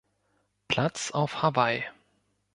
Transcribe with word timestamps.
Platz 0.67 1.11
auf 1.11 1.43
Hawaii. 1.43 1.83